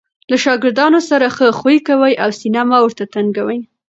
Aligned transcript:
له 0.29 0.35
ښاګردانو 0.43 0.99
سره 1.09 1.25
ښه 1.35 1.47
خوي 1.59 1.77
کوئ! 1.87 2.13
او 2.23 2.29
سینه 2.39 2.61
مه 2.69 2.77
ور 2.83 2.91
ته 2.99 3.05
تنګوئ! 3.13 3.59